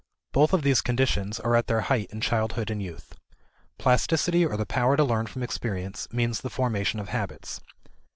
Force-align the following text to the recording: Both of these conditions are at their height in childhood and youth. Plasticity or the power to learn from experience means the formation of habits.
Both 0.31 0.51
of 0.51 0.63
these 0.63 0.81
conditions 0.81 1.39
are 1.39 1.55
at 1.55 1.67
their 1.67 1.81
height 1.81 2.09
in 2.09 2.21
childhood 2.21 2.71
and 2.71 2.81
youth. 2.81 3.13
Plasticity 3.77 4.43
or 4.43 4.57
the 4.57 4.65
power 4.65 4.97
to 4.97 5.03
learn 5.03 5.27
from 5.27 5.43
experience 5.43 6.07
means 6.11 6.41
the 6.41 6.49
formation 6.49 6.99
of 6.99 7.09
habits. 7.09 7.61